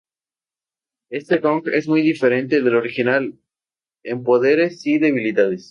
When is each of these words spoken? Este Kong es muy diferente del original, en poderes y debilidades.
Este 1.11 1.41
Kong 1.41 1.67
es 1.67 1.87
muy 1.87 2.01
diferente 2.01 2.59
del 2.63 2.73
original, 2.75 3.37
en 4.01 4.23
poderes 4.23 4.83
y 4.87 4.97
debilidades. 4.97 5.69